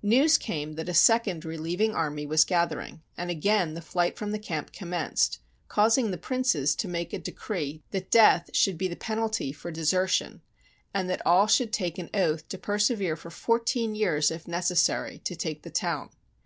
[0.00, 4.38] News came that a second relieving army was gathering, and again the flight from the
[4.38, 9.52] camp commenced, causing the princes to make a decree that death should be the penalty
[9.52, 10.40] for desertion,
[10.94, 15.18] and that all should take an oath to persevere for four teen years, if necessary,
[15.24, 16.08] to take the town.